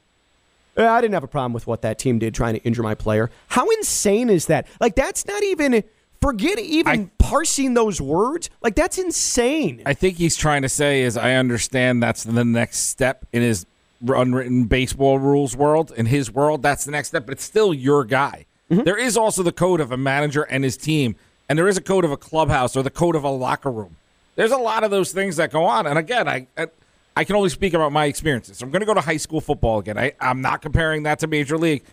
[0.82, 2.96] "Uh, I didn't have a problem with what that team did trying to injure my
[2.96, 3.30] player.
[3.48, 4.67] How insane is that?
[4.80, 5.84] Like, that's not even,
[6.22, 8.50] forget even parsing those words.
[8.62, 9.82] Like, that's insane.
[9.86, 13.65] I think he's trying to say is I understand that's the next step in his
[14.08, 15.91] unwritten baseball rules world.
[15.96, 18.46] In his world, that's the next step, but it's still your guy.
[18.70, 18.84] Mm-hmm.
[18.84, 21.15] There is also the code of a manager and his team,
[21.48, 23.98] and there is a code of a clubhouse or the code of a locker room.
[24.36, 25.86] There's a lot of those things that go on.
[25.86, 26.67] And again, I I,
[27.15, 28.58] I can only speak about my experiences.
[28.58, 29.97] So I'm going to go to high school football again.
[29.97, 31.84] I, I'm not comparing that to major league.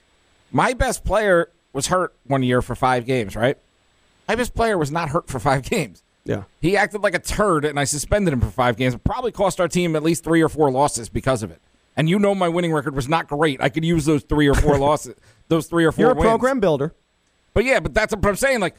[0.52, 3.58] My best player was hurt one year for five games, right?
[4.28, 6.02] My best player was not hurt for five games.
[6.24, 6.44] Yeah.
[6.60, 8.94] He acted like a turd, and I suspended him for five games.
[8.94, 11.60] It probably cost our team at least three or four losses because of it.
[11.96, 13.60] And you know my winning record was not great.
[13.60, 15.16] I could use those three or four losses,
[15.48, 16.24] those three or 4 You're a wins.
[16.28, 16.94] program builder.
[17.54, 18.60] But yeah, but that's what I'm saying.
[18.60, 18.76] Like,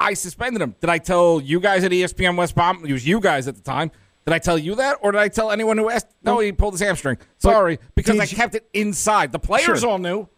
[0.00, 0.74] I suspended him.
[0.80, 2.84] Did I tell you guys at ESPN West Palm?
[2.84, 3.90] It was you guys at the time.
[4.28, 6.06] Did I tell you that, or did I tell anyone who asked?
[6.22, 7.16] No, he pulled his hamstring.
[7.38, 9.32] Sorry, because I you- kept it inside.
[9.32, 9.88] The players Sure.
[9.92, 10.28] all knew,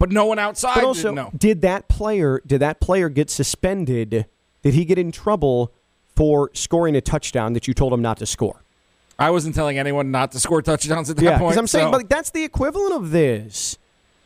[0.00, 1.30] but no one outside But also, didn't know.
[1.36, 4.26] did that player did that player get suspended?
[4.64, 5.72] Did he get in trouble
[6.16, 8.64] for scoring a touchdown that you told him not to score?
[9.16, 11.50] I wasn't telling anyone not to score touchdowns at that point.
[11.50, 13.78] because I'm saying, so- but like, that's the equivalent of this.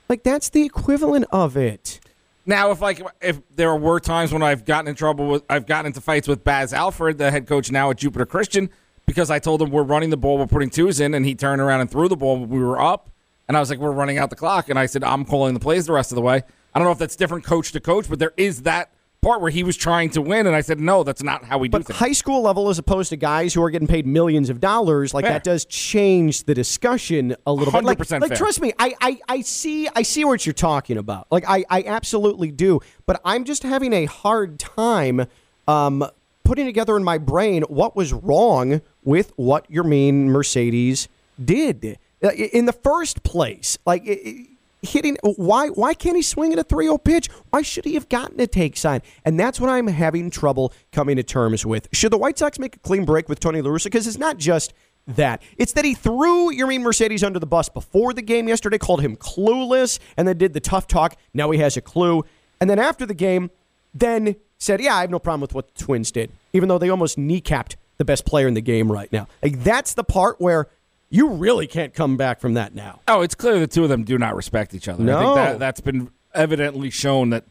[0.08, 2.00] Like that's the equivalent of it.
[2.46, 5.86] Now, if like if there were times when I've gotten in trouble with, I've gotten
[5.88, 8.70] into fights with Baz Alfred, the head coach now at Jupiter Christian,
[9.06, 11.60] because I told him we're running the ball, we're putting twos in, and he turned
[11.60, 13.10] around and threw the ball we were up.
[13.46, 14.70] And I was like, we're running out the clock.
[14.70, 16.42] And I said, I'm calling the plays the rest of the way.
[16.74, 18.90] I don't know if that's different coach to coach, but there is that
[19.20, 21.68] part where he was trying to win, and I said, no, that's not how we
[21.68, 21.98] do But things.
[21.98, 25.24] high school level, as opposed to guys who are getting paid millions of dollars, like
[25.24, 25.32] Fair.
[25.34, 27.84] that does change the discussion a little bit.
[27.84, 31.26] Like, 100% like trust me, I, I, I see I see what you're talking about.
[31.30, 32.80] Like I, I absolutely do.
[33.06, 35.26] But I'm just having a hard time
[35.66, 36.06] um,
[36.44, 41.08] putting together in my brain what was wrong with what Yermin Mercedes
[41.42, 43.78] did Uh, in the first place.
[43.86, 44.04] Like.
[44.06, 44.46] It, it-
[44.86, 48.38] hitting why why can't he swing at a 3-0 pitch why should he have gotten
[48.38, 52.18] a take sign and that's what i'm having trouble coming to terms with should the
[52.18, 53.84] white sox make a clean break with tony La Russa?
[53.84, 54.74] because it's not just
[55.06, 59.00] that it's that he threw Yermin Mercedes under the bus before the game yesterday called
[59.00, 62.22] him clueless and then did the tough talk now he has a clue
[62.60, 63.50] and then after the game
[63.94, 66.90] then said yeah i have no problem with what the twins did even though they
[66.90, 70.66] almost kneecapped the best player in the game right now like that's the part where
[71.10, 74.02] you really can't come back from that now Oh, it's clear the two of them
[74.04, 75.02] do not respect each other.
[75.02, 75.20] I No.
[75.20, 77.44] think that, that's been evidently shown that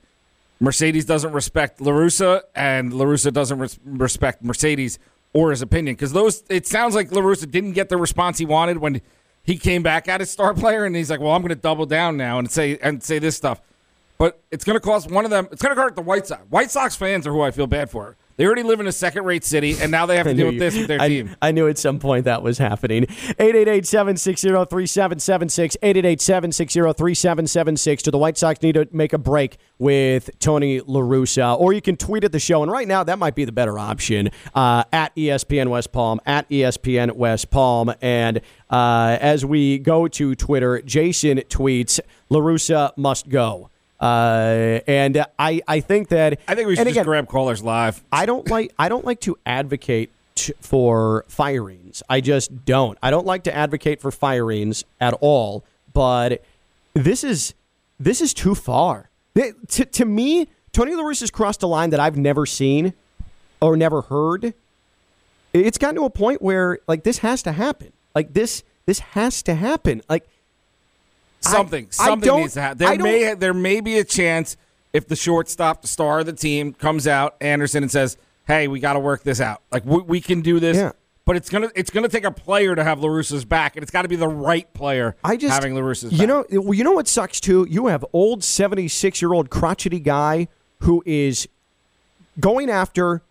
[0.60, 5.00] Mercedes doesn't respect La Russa and La Russa doesn't res- respect Mercedes
[5.34, 5.96] or his opinion.
[5.96, 9.02] Because those, it sounds like La Russa didn't get the response he wanted when
[9.44, 11.86] he came back at his star player, and he's like, "Well, I'm going to double
[11.86, 13.62] down now and say and say this stuff."
[14.18, 15.48] But it's going to cost one of them.
[15.52, 16.42] It's going to hurt the White Sox.
[16.50, 18.16] White Sox fans are who I feel bad for.
[18.36, 20.76] They already live in a second-rate city, and now they have to deal with this
[20.76, 21.36] with their I, team.
[21.42, 23.06] I knew at some point that was happening.
[23.06, 28.04] 888-760-3776, 888-760-3776.
[28.04, 31.60] Do the White Sox need to make a break with Tony La Russa?
[31.60, 33.78] Or you can tweet at the show, and right now that might be the better
[33.78, 37.94] option, uh, at ESPN West Palm, at ESPN West Palm.
[38.02, 43.70] And uh, as we go to Twitter, Jason tweets, La Russa must go.
[44.04, 48.04] Uh, and I, I think that I think we should just again, grab callers live.
[48.12, 52.04] I don't like I don't like to advocate t- for firings.
[52.10, 52.98] I just don't.
[53.02, 55.64] I don't like to advocate for firings at all.
[55.94, 56.44] But
[56.94, 57.54] this is
[57.98, 59.10] this is too far.
[59.36, 62.94] To, to me, Tony La Russa has crossed a line that I've never seen
[63.62, 64.54] or never heard.
[65.54, 67.94] It's gotten to a point where like this has to happen.
[68.14, 70.02] Like this this has to happen.
[70.10, 70.28] Like
[71.52, 72.78] Something, I something don't- needs to happen.
[72.80, 74.58] There may there may be a chance
[74.94, 78.80] if the shortstop, the star of the team, comes out Anderson and says, "Hey, we
[78.80, 79.62] got to work this out.
[79.72, 80.92] Like we, we can do this." Yeah.
[81.26, 83.92] But it's gonna it's gonna take a player to have La Russa's back, and it's
[83.92, 85.16] got to be the right player.
[85.24, 86.28] I just having La Russa's You back.
[86.52, 87.66] know, well, you know what sucks too.
[87.70, 90.48] You have old seventy six year old crotchety guy
[90.80, 91.48] who is
[92.40, 93.22] going after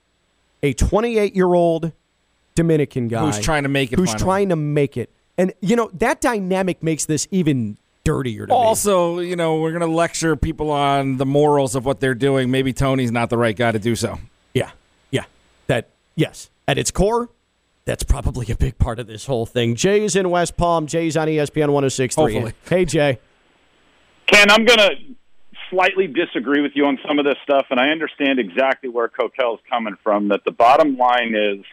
[0.62, 1.92] a twenty eight year old
[2.54, 4.24] Dominican guy Who's trying to make it Who's finally.
[4.24, 8.58] trying to make it, and you know that dynamic makes this even dirtier to me.
[8.58, 12.50] Also, you know, we're gonna lecture people on the morals of what they're doing.
[12.50, 14.18] Maybe Tony's not the right guy to do so.
[14.54, 14.70] Yeah,
[15.10, 15.24] yeah.
[15.66, 17.30] That yes, at its core,
[17.84, 19.74] that's probably a big part of this whole thing.
[19.74, 20.86] Jay's in West Palm.
[20.86, 22.32] Jay's on ESPN 1063.
[22.34, 22.52] Hopefully.
[22.68, 23.18] Hey Jay.
[24.26, 24.90] Ken, I'm going to
[25.68, 29.60] slightly disagree with you on some of this stuff, and I understand exactly where Coquel's
[29.68, 30.28] coming from.
[30.28, 31.64] That the bottom line is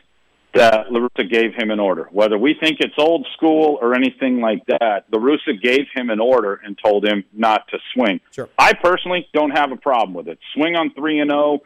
[0.53, 2.09] that La Russa gave him an order.
[2.11, 6.19] Whether we think it's old school or anything like that, La Russa gave him an
[6.19, 8.19] order and told him not to swing.
[8.31, 8.49] Sure.
[8.57, 10.39] I personally don't have a problem with it.
[10.55, 11.59] Swing on 3 and 0.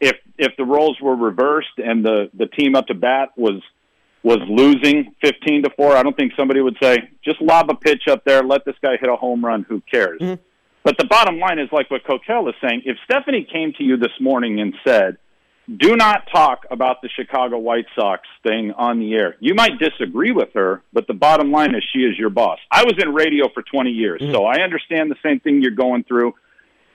[0.00, 3.62] If if the roles were reversed and the the team up to bat was
[4.24, 8.08] was losing 15 to 4, I don't think somebody would say, just lob a pitch
[8.10, 10.18] up there, let this guy hit a home run, who cares?
[10.18, 10.42] Mm-hmm.
[10.82, 12.82] But the bottom line is like what Coquel is saying.
[12.86, 15.18] If Stephanie came to you this morning and said,
[15.78, 19.36] do not talk about the Chicago White Sox thing on the air.
[19.40, 22.58] You might disagree with her, but the bottom line is she is your boss.
[22.70, 24.32] I was in radio for 20 years, mm-hmm.
[24.32, 26.34] so I understand the same thing you're going through.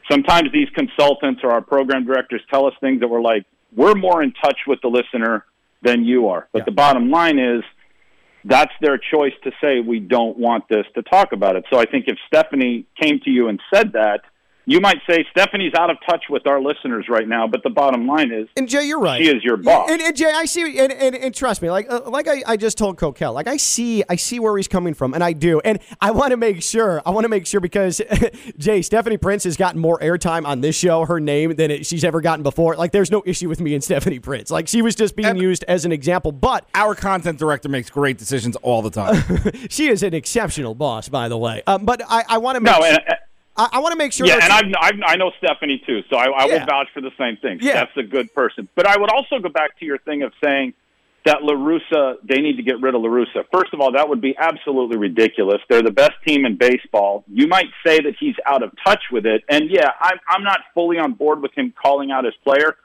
[0.10, 4.22] Sometimes these consultants or our program directors tell us things that we're like, we're more
[4.22, 5.46] in touch with the listener
[5.82, 6.48] than you are.
[6.52, 7.64] But the bottom line is
[8.46, 11.66] that's their choice to say we don't want this to talk about it.
[11.72, 14.22] So I think if Stephanie came to you and said that,
[14.70, 18.08] you might say Stephanie's out of touch with our listeners right now, but the bottom
[18.08, 19.22] line is And Jay, you're right.
[19.22, 19.90] she is your boss.
[19.90, 22.56] And, and Jay, I see, and, and, and trust me, like uh, like I, I
[22.56, 25.60] just told Coquel, like I see, I see where he's coming from, and I do,
[25.62, 28.00] and I want to make sure, I want to make sure because
[28.58, 32.04] Jay, Stephanie Prince has gotten more airtime on this show, her name than it, she's
[32.04, 32.76] ever gotten before.
[32.76, 34.52] Like, there's no issue with me and Stephanie Prince.
[34.52, 38.18] Like, she was just being used as an example, but Our content director makes great
[38.20, 39.24] decisions all the time.
[39.70, 41.64] she is an exceptional boss, by the way.
[41.66, 43.16] Um, but I, I want to make No, sure, and-
[43.58, 44.26] I, I want to make sure.
[44.28, 46.60] yeah, and I've, I've, I know Stephanie too, so I, I Yeah.
[46.60, 47.60] will vouch for the same thing.
[47.62, 47.72] Yeah.
[47.72, 48.68] Steph's a good person.
[48.76, 50.74] But I would also go back to your thing of saying
[51.26, 53.44] that La Russa, they need to get rid of La Russa.
[53.52, 55.60] First of all, that would be absolutely ridiculous.
[55.70, 57.26] They're the best team in baseball.
[57.28, 59.44] You might say that he's out of touch with it.
[59.50, 62.78] And yeah, I'm, I'm not fully on board with him calling out his player.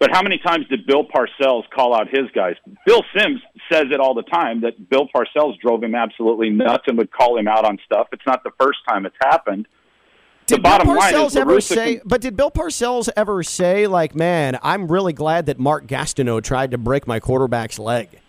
[0.00, 2.54] But how many times did Bill Parcells call out his guys?
[2.86, 6.96] Phil Simms says it all the time that Bill Parcells drove him absolutely nuts and
[6.98, 8.06] would call him out on stuff.
[8.12, 9.66] It's not the first time it's happened.
[10.48, 11.96] Did Bill line Parcells ever say?
[11.96, 16.42] can- but did Bill Parcells ever say, like, "Man, I'm really glad that Mark Gastineau
[16.42, 18.20] tried to break my quarterback's leg"?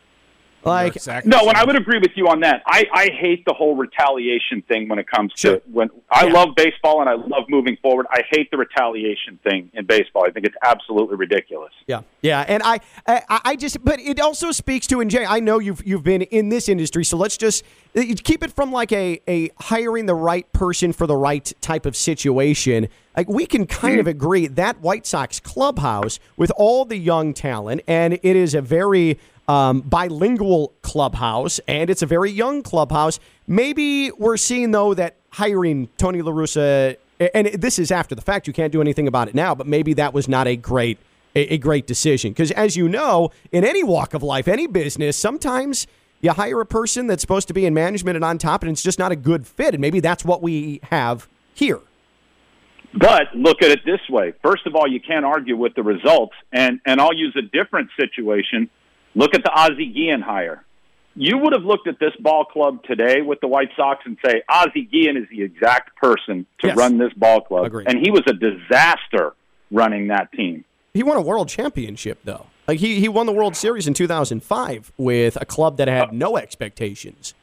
[0.63, 0.95] Like,
[1.25, 2.61] no, and I would agree with you on that.
[2.65, 6.99] I, I hate the whole retaliation thing when it comes to when I love baseball
[6.99, 8.07] and I love moving forward.
[8.11, 10.25] I hate the retaliation thing in baseball.
[10.27, 11.71] I think it's absolutely ridiculous.
[11.87, 15.39] Yeah, yeah, and I, I, I just, but it also speaks to, and Jay, I
[15.39, 17.63] know you've you've been in this industry, so let's just
[17.95, 21.85] uh, keep it from like a a hiring the right person for the right type
[21.85, 22.89] of situation.
[23.15, 27.81] Like we can kind of agree that White Sox clubhouse with all the young talent,
[27.87, 29.19] and it is a very
[29.49, 33.19] um, bilingual clubhouse, and it's a very young clubhouse.
[33.47, 36.97] Maybe we're seeing though that hiring Tony La Russa,
[37.33, 38.45] and this is after the fact.
[38.45, 40.99] You can't do anything about it now, but maybe that was not a great
[41.35, 45.87] a great decision because, as you know, in any walk of life, any business, sometimes
[46.21, 48.83] you hire a person that's supposed to be in management and on top, and it's
[48.83, 49.73] just not a good fit.
[49.73, 51.79] And maybe that's what we have here.
[52.93, 54.33] But look at it this way.
[54.43, 56.33] First of all, you can't argue with the results.
[56.51, 58.69] And, and I'll use a different situation.
[59.19, 60.63] Look at the Ozzie Guillen hire.
[61.13, 64.43] You would have looked at this ball club today with the White Sox and say,
[64.47, 66.77] Ozzie Guillen is the exact person to Yes.
[66.77, 67.65] run this ball club.
[67.65, 67.89] Agreed.
[67.89, 69.33] And he was a disaster
[69.71, 70.63] running that team.
[70.93, 72.45] He won a world championship, though.
[72.65, 76.37] Like he, he won the World Series in 2005 with a club that had no
[76.37, 77.33] expectations.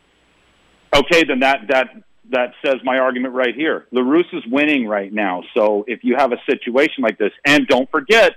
[0.95, 1.91] Okay, then that that
[2.31, 3.87] that says my argument right here.
[3.91, 5.43] La Russa is winning right now.
[5.53, 8.37] So if you have a situation like this, and don't forget,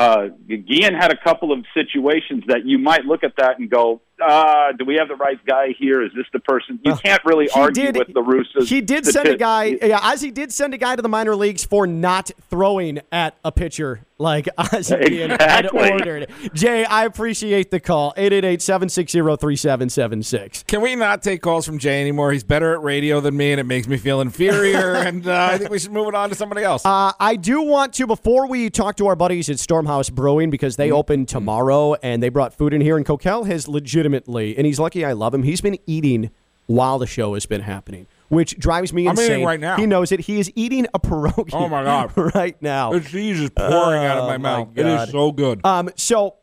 [0.00, 4.00] uh, Guillen had a couple of situations that you might look at that and go,
[4.24, 6.02] uh, do we have the right guy here?
[6.02, 6.80] Is this the person?
[6.84, 8.68] You can't really He argue did- with La Russa's.
[8.70, 11.08] He did the send a guy, yeah, as he did send a guy to the
[11.08, 16.30] minor leagues for not throwing at a pitcher like Ozzie Guillen had ordered.
[16.54, 18.12] Jay, I appreciate the call.
[18.16, 20.66] 888-760-3776.
[20.66, 22.32] Can we not take calls from Jay anymore?
[22.32, 24.94] He's better at radio than me, and it makes me feel inferior.
[25.06, 26.84] and uh, I think we should move it on to somebody else.
[26.84, 30.76] Uh, I do want to, before we talk to our buddies at Stormhouse Brewing, because
[30.76, 30.96] they Mm-hmm.
[30.96, 35.04] open tomorrow and they brought food in here, and Coquel has legitimately, and he's lucky
[35.04, 36.30] I love him, he's been eating
[36.66, 39.44] while the show has been happening, which drives me I'm insane.
[39.44, 39.76] right now.
[39.76, 40.20] He knows it.
[40.20, 41.50] He is eating a pierogi.
[41.52, 42.12] Oh, my God.
[42.34, 42.92] right now.
[42.92, 44.68] the cheese is pouring out of my Oh, mouth.
[44.74, 45.08] my It God.
[45.08, 45.60] is so good.
[45.66, 46.36] Um, so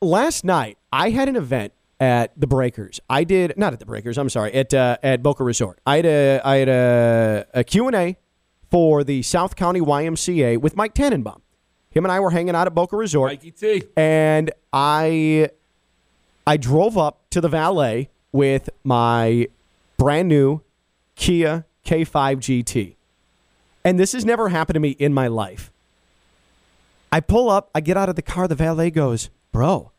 [0.00, 3.00] last night I had an event at the Breakers.
[3.08, 4.18] I did not at the Breakers.
[4.18, 5.78] I'm sorry at uh, at Boca Resort.
[5.86, 8.16] I had a I had a, a Q and A
[8.70, 11.40] for the South County YMCA with Mike Tannenbaum.
[11.90, 13.82] Him and I were hanging out at Boca Resort, Mikey T.
[13.96, 15.48] and I
[16.46, 19.48] I drove up to the valet with my
[19.96, 20.60] brand new
[21.16, 22.94] Kia K5 GT.
[23.84, 25.70] And this has never happened to me in my life.
[27.12, 29.92] I pull up, I get out of the car, the valet goes, Bro,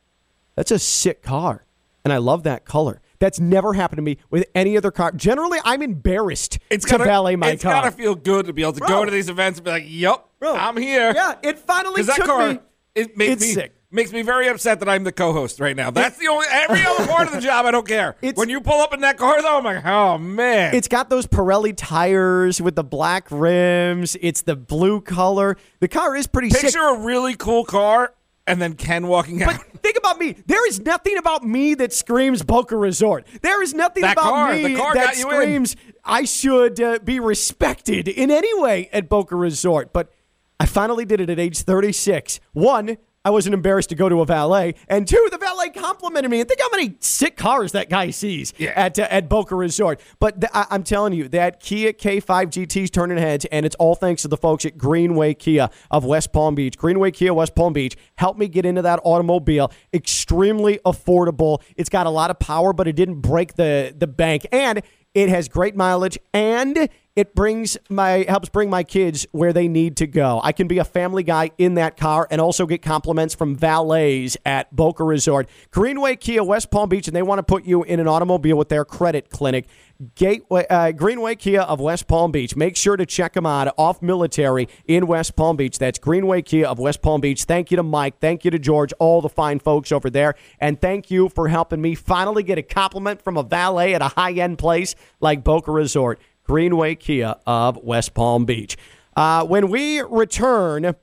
[0.56, 1.66] that's a sick car.
[2.04, 3.02] And I love that color.
[3.20, 5.12] That's never happened to me with any other car.
[5.12, 7.74] Generally, I'm embarrassed It's to gotta, valet my it's car.
[7.74, 8.88] It's gotta feel good to be able to Bro.
[8.88, 12.16] go to these events and be like, "Yup, I'm here." Yeah, it finally Because that
[12.18, 12.60] took car, me.
[12.96, 13.74] it makes It's me sick.
[13.92, 15.92] Makes me very upset that I'm the co-host right now.
[15.92, 18.16] That's the only every other part of the job I don't care.
[18.36, 21.26] when you pull up in that car, though, I'm like, "Oh man!" It's got those
[21.28, 24.18] Pirelli tires with the black rims.
[24.22, 25.58] It's the blue color.
[25.80, 26.62] The car is pretty sick.
[26.62, 28.14] Picture a really cool car
[28.46, 29.58] and then Ken walking out.
[29.58, 30.36] But Think about me.
[30.48, 33.26] There is nothing about me that screams Boca Resort.
[33.42, 35.36] There is nothing That about car, me car that got you in.
[35.36, 39.94] screams I should uh, be respected in any way at Boca Resort.
[39.94, 40.12] But
[40.60, 42.40] I finally did it at age 36.
[42.54, 42.98] One,
[43.28, 46.40] I wasn't embarrassed to go to a valet, and two, the valet complimented me.
[46.40, 50.00] And think how many sick cars that guy sees at uh, at Boca Resort.
[50.22, 53.96] But th- I- I'm telling you, that Kia K5 GT's turning heads, and it's all
[53.96, 56.78] thanks to the folks at Greenway Kia of West Palm Beach.
[56.78, 59.74] Greenway Kia West Palm Beach helped me get into that automobile.
[59.94, 61.62] Extremely affordable.
[61.76, 64.82] It's got a lot of power, but it didn't break the the bank, and
[65.14, 66.88] it has great mileage and
[67.18, 70.40] it brings my helps bring my kids where they need to go.
[70.44, 74.38] I can be a family guy in that car and also get compliments from valets
[74.46, 75.50] at Boca Resort.
[75.72, 78.70] Greenway Kia West Palm Beach and they want to put you in an automobile with
[78.70, 79.68] their credit clinic.
[80.14, 82.56] Gateway uh, Greenway Kia of West Palm Beach.
[82.56, 85.80] Make sure to check them out off Military in West Palm Beach.
[85.80, 87.46] That's Greenway Kia of West Palm Beach.
[87.46, 88.20] Thank you to Mike.
[88.20, 90.36] Thank you to George, all the fine folks over there.
[90.60, 94.10] And thank you for helping me finally get a compliment from a valet at a
[94.10, 96.20] high end place like Boca Resort.
[96.48, 98.78] Greenway Kia of West Palm Beach.
[99.16, 100.96] Uh, when we return,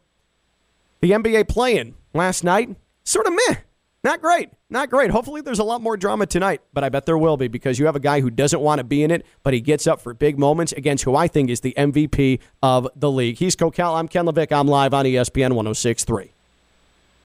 [1.01, 2.75] the NBA playing last night,
[3.05, 3.57] sort of meh.
[4.03, 4.51] Not great.
[4.69, 5.11] Not great.
[5.11, 7.87] Hopefully, there's a lot more drama tonight, but I bet there will be because you
[7.87, 10.13] have a guy who doesn't want to be in it, but he gets up for
[10.13, 13.39] big moments against who I think is the MVP of the league.
[13.39, 13.95] He's Cocal.
[13.95, 14.53] I'm Ken LaVicka.
[14.53, 16.34] I'm live on ESPN 1063.